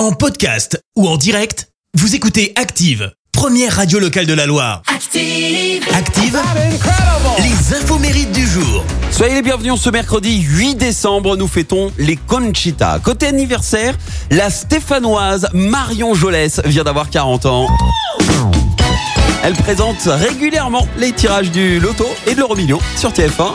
En 0.00 0.12
podcast 0.12 0.82
ou 0.96 1.06
en 1.06 1.18
direct, 1.18 1.68
vous 1.92 2.14
écoutez 2.14 2.54
Active, 2.56 3.12
première 3.32 3.76
radio 3.76 3.98
locale 3.98 4.24
de 4.24 4.32
la 4.32 4.46
Loire. 4.46 4.80
Active. 4.86 5.86
Active, 5.94 6.40
les 7.36 7.76
infos 7.76 7.98
mérites 7.98 8.32
du 8.32 8.46
jour. 8.46 8.82
Soyez 9.10 9.34
les 9.34 9.42
bienvenus 9.42 9.74
ce 9.78 9.90
mercredi 9.90 10.40
8 10.40 10.76
décembre, 10.76 11.36
nous 11.36 11.46
fêtons 11.46 11.92
les 11.98 12.16
Conchita. 12.16 12.98
Côté 13.04 13.26
anniversaire, 13.26 13.94
la 14.30 14.48
stéphanoise 14.48 15.50
Marion 15.52 16.14
Jolès 16.14 16.62
vient 16.64 16.84
d'avoir 16.84 17.10
40 17.10 17.44
ans. 17.44 17.66
Elle 19.42 19.52
présente 19.52 20.00
régulièrement 20.04 20.88
les 20.96 21.12
tirages 21.12 21.50
du 21.50 21.78
loto 21.78 22.06
et 22.26 22.34
de 22.34 22.38
l'euro 22.40 22.56
million 22.56 22.78
sur 22.96 23.10
TF1. 23.10 23.52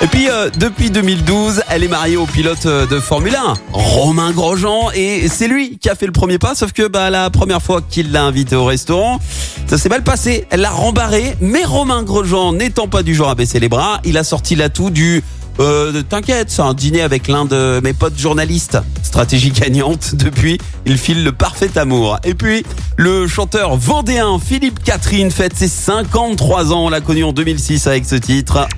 Et 0.00 0.06
puis, 0.06 0.30
euh, 0.30 0.48
depuis 0.56 0.90
2012, 0.90 1.62
elle 1.68 1.82
est 1.82 1.88
mariée 1.88 2.16
au 2.16 2.26
pilote 2.26 2.66
euh, 2.66 2.86
de 2.86 3.00
Formule 3.00 3.34
1, 3.34 3.54
Romain 3.72 4.30
Grosjean, 4.30 4.90
et 4.94 5.26
c'est 5.28 5.48
lui 5.48 5.76
qui 5.78 5.90
a 5.90 5.96
fait 5.96 6.06
le 6.06 6.12
premier 6.12 6.38
pas, 6.38 6.54
sauf 6.54 6.72
que 6.72 6.86
bah, 6.86 7.10
la 7.10 7.30
première 7.30 7.60
fois 7.60 7.80
qu'il 7.82 8.12
l'a 8.12 8.22
invité 8.22 8.54
au 8.54 8.64
restaurant, 8.64 9.18
ça 9.66 9.76
s'est 9.76 9.88
mal 9.88 10.04
passé, 10.04 10.46
elle 10.50 10.60
l'a 10.60 10.70
rembarré, 10.70 11.34
mais 11.40 11.64
Romain 11.64 12.04
Grosjean 12.04 12.52
n'étant 12.52 12.86
pas 12.86 13.02
du 13.02 13.12
genre 13.12 13.30
à 13.30 13.34
baisser 13.34 13.58
les 13.58 13.68
bras, 13.68 14.00
il 14.04 14.16
a 14.18 14.22
sorti 14.22 14.54
l'atout 14.54 14.90
du 14.90 15.24
euh, 15.60 16.02
T'inquiète, 16.02 16.50
c'est 16.50 16.62
un 16.62 16.74
dîner 16.74 17.02
avec 17.02 17.26
l'un 17.26 17.44
de 17.44 17.80
mes 17.82 17.92
potes 17.92 18.18
journalistes. 18.18 18.78
Stratégie 19.02 19.50
gagnante. 19.50 20.14
Depuis, 20.14 20.58
il 20.86 20.98
file 20.98 21.24
le 21.24 21.32
parfait 21.32 21.76
amour. 21.76 22.18
Et 22.24 22.34
puis, 22.34 22.64
le 22.96 23.26
chanteur 23.26 23.76
vendéen 23.76 24.38
Philippe 24.38 24.82
Catherine 24.82 25.30
fête 25.30 25.56
ses 25.56 25.68
53 25.68 26.72
ans. 26.72 26.86
On 26.86 26.88
l'a 26.90 27.00
connu 27.00 27.24
en 27.24 27.32
2006 27.32 27.86
avec 27.86 28.04
ce 28.04 28.14
titre. 28.14 28.68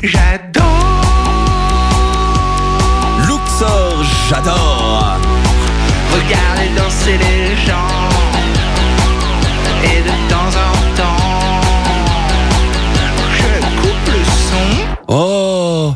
J'adore. 4.31 4.70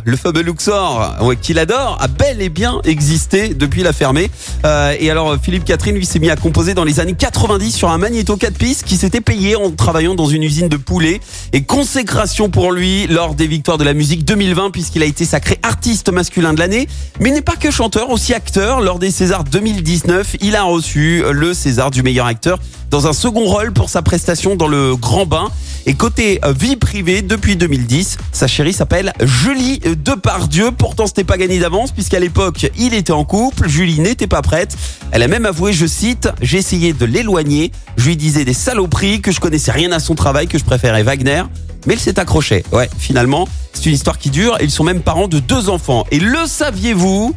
Le 0.04 0.16
fameux 0.16 0.42
Luxor, 0.42 1.16
ouais, 1.22 1.36
qu'il 1.36 1.58
adore, 1.58 1.96
a 2.00 2.08
bel 2.08 2.42
et 2.42 2.48
bien 2.48 2.80
existé 2.84 3.54
depuis 3.54 3.82
la 3.82 3.92
fermée. 3.92 4.30
Euh, 4.64 4.94
et 4.98 5.10
alors, 5.10 5.36
Philippe 5.42 5.64
Catherine, 5.64 5.94
lui, 5.94 6.04
s'est 6.04 6.18
mis 6.18 6.30
à 6.30 6.36
composer 6.36 6.74
dans 6.74 6.84
les 6.84 7.00
années 7.00 7.14
90 7.14 7.70
sur 7.72 7.90
un 7.90 7.98
magnéto 7.98 8.36
4 8.36 8.54
pistes 8.54 8.84
qui 8.84 8.96
s'était 8.96 9.20
payé 9.20 9.56
en 9.56 9.70
travaillant 9.70 10.14
dans 10.14 10.26
une 10.26 10.42
usine 10.42 10.68
de 10.68 10.76
poulet. 10.76 11.20
Et 11.52 11.62
consécration 11.64 12.50
pour 12.50 12.72
lui 12.72 13.06
lors 13.06 13.34
des 13.34 13.46
victoires 13.46 13.78
de 13.78 13.84
la 13.84 13.94
musique 13.94 14.24
2020, 14.24 14.70
puisqu'il 14.70 15.02
a 15.02 15.06
été 15.06 15.24
sacré 15.24 15.58
artiste 15.62 16.10
masculin 16.10 16.52
de 16.52 16.58
l'année. 16.58 16.88
Mais 17.20 17.30
n'est 17.30 17.42
pas 17.42 17.56
que 17.56 17.70
chanteur, 17.70 18.10
aussi 18.10 18.34
acteur. 18.34 18.80
Lors 18.80 18.98
des 18.98 19.10
Césars 19.10 19.44
2019, 19.44 20.36
il 20.40 20.56
a 20.56 20.64
reçu 20.64 21.22
le 21.30 21.54
César 21.54 21.90
du 21.90 22.02
meilleur 22.02 22.26
acteur 22.26 22.58
dans 22.90 23.06
un 23.08 23.12
second 23.12 23.44
rôle 23.44 23.72
pour 23.72 23.88
sa 23.88 24.02
prestation 24.02 24.54
dans 24.54 24.68
le 24.68 24.94
Grand 24.94 25.26
Bain. 25.26 25.50
Et 25.86 25.94
côté 25.94 26.40
euh, 26.44 26.52
vie 26.52 26.76
privée, 26.76 27.20
depuis 27.20 27.56
2010, 27.56 28.16
sa 28.32 28.46
chérie 28.46 28.72
s'appelle 28.72 29.12
Julie 29.20 29.80
Depardieu. 29.80 30.70
Pourtant, 30.70 31.06
c'était 31.06 31.24
pas 31.24 31.36
gagné 31.36 31.58
d'avance 31.58 31.92
puisqu'à 31.92 32.20
l'époque, 32.20 32.70
il 32.78 32.94
était 32.94 33.12
en 33.12 33.24
couple. 33.24 33.68
Julie 33.68 34.00
n'était 34.00 34.26
pas 34.26 34.40
prête. 34.40 34.76
Elle 35.10 35.22
a 35.22 35.28
même 35.28 35.44
avoué, 35.44 35.72
je 35.72 35.86
cite, 35.86 36.28
j'ai 36.40 36.58
essayé 36.58 36.92
de 36.94 37.04
l'éloigner. 37.04 37.70
Je 37.96 38.06
lui 38.06 38.16
disais 38.16 38.44
des 38.44 38.54
saloperies, 38.54 39.20
que 39.20 39.30
je 39.30 39.40
connaissais 39.40 39.72
rien 39.72 39.92
à 39.92 40.00
son 40.00 40.14
travail, 40.14 40.48
que 40.48 40.58
je 40.58 40.64
préférais 40.64 41.02
Wagner. 41.02 41.42
Mais 41.86 41.94
il 41.94 42.00
s'est 42.00 42.18
accroché. 42.18 42.64
Ouais, 42.72 42.88
finalement, 42.98 43.46
c'est 43.74 43.86
une 43.86 43.94
histoire 43.94 44.18
qui 44.18 44.30
dure. 44.30 44.56
Ils 44.62 44.70
sont 44.70 44.84
même 44.84 45.00
parents 45.00 45.28
de 45.28 45.38
deux 45.38 45.68
enfants. 45.68 46.06
Et 46.10 46.18
le 46.18 46.46
saviez-vous? 46.46 47.34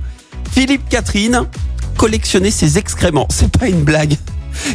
Philippe 0.52 0.88
Catherine 0.88 1.44
collectionnait 1.98 2.52
ses 2.52 2.78
excréments. 2.78 3.28
C'est 3.30 3.52
pas 3.52 3.68
une 3.68 3.84
blague. 3.84 4.16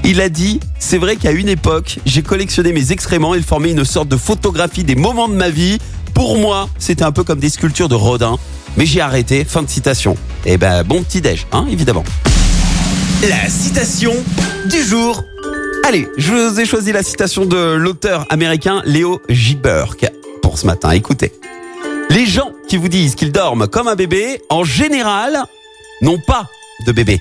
Il 0.04 0.20
a 0.20 0.28
dit, 0.28 0.60
c'est 0.78 0.98
vrai 0.98 1.16
qu'à 1.16 1.32
une 1.32 1.48
époque, 1.48 1.98
j'ai 2.06 2.22
collectionné 2.22 2.72
mes 2.72 2.92
excréments, 2.92 3.34
ils 3.34 3.42
formaient 3.42 3.72
une 3.72 3.84
sorte 3.84 4.08
de 4.08 4.16
photographie 4.16 4.84
des 4.84 4.94
moments 4.94 5.28
de 5.28 5.34
ma 5.34 5.50
vie. 5.50 5.78
Pour 6.14 6.36
moi, 6.36 6.68
c'était 6.78 7.04
un 7.04 7.12
peu 7.12 7.24
comme 7.24 7.38
des 7.38 7.48
sculptures 7.48 7.88
de 7.88 7.94
Rodin, 7.94 8.38
mais 8.76 8.86
j'ai 8.86 9.00
arrêté. 9.00 9.44
Fin 9.44 9.62
de 9.62 9.68
citation. 9.68 10.16
Eh 10.44 10.56
ben, 10.56 10.82
bon 10.82 11.02
petit 11.02 11.20
déj, 11.20 11.46
hein, 11.52 11.66
évidemment. 11.70 12.04
La 13.28 13.48
citation 13.48 14.12
du 14.68 14.82
jour. 14.82 15.22
Allez, 15.84 16.08
je 16.16 16.32
vous 16.32 16.60
ai 16.60 16.64
choisi 16.64 16.92
la 16.92 17.02
citation 17.02 17.44
de 17.44 17.74
l'auteur 17.74 18.26
américain 18.30 18.82
Léo. 18.84 19.20
Burke 19.62 20.10
pour 20.42 20.58
ce 20.58 20.66
matin. 20.66 20.90
Écoutez. 20.90 21.32
Les 22.10 22.26
gens 22.26 22.52
qui 22.68 22.76
vous 22.76 22.88
disent 22.88 23.14
qu'ils 23.14 23.32
dorment 23.32 23.68
comme 23.68 23.88
un 23.88 23.94
bébé, 23.94 24.42
en 24.50 24.64
général, 24.64 25.44
n'ont 26.02 26.18
pas 26.18 26.48
de 26.86 26.92
bébé. 26.92 27.20